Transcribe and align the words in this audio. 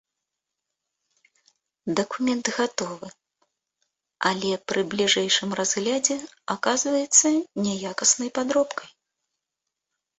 Дакумент 1.99 2.45
гатовы, 2.55 3.07
але 4.31 4.51
пры 4.73 4.81
бліжэйшым 4.95 5.49
разглядзе 5.63 6.15
аказваецца 6.57 7.27
няякаснай 7.63 8.29
падробкай. 8.41 8.89